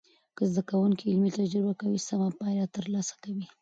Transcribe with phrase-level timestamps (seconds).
[0.35, 3.45] که زده کوونکي علمي تجربه کوي، سمه پایله تر لاسه کوي.